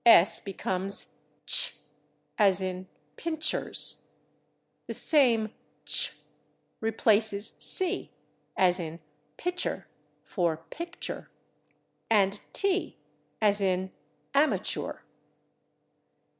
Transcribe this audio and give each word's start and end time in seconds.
/S/ 0.03 0.39
becomes 0.43 1.13
/tsh/, 1.45 1.73
as 2.39 2.59
in 2.59 2.87
/pincers/. 3.17 4.05
The 4.87 4.95
same 4.95 5.53
/tsh/ 5.85 6.15
replaces 6.79 7.51
/c/, 7.59 8.09
as 8.57 8.79
in 8.79 8.99
/pitcher/ 9.37 9.83
for 10.23 10.65
/picture/, 10.71 11.27
and 12.09 12.41
/t/, 12.51 12.95
as 13.43 13.61
in 13.61 13.91
/amachoor 14.33 15.01